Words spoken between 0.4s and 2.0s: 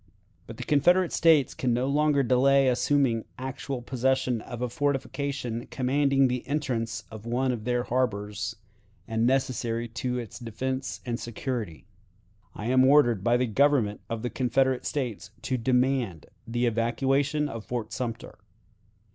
"But the Confederate States can no